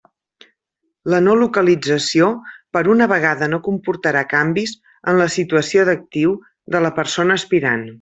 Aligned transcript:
La 1.13 1.19
no 1.25 1.35
localització 1.41 2.31
per 2.77 2.83
una 2.95 3.09
vegada 3.13 3.51
no 3.53 3.61
comportarà 3.69 4.27
canvis 4.35 4.77
en 5.13 5.23
la 5.25 5.31
situació 5.39 5.89
d'actiu 5.93 6.37
de 6.77 6.87
la 6.89 6.95
persona 7.01 7.43
aspirant. 7.43 7.87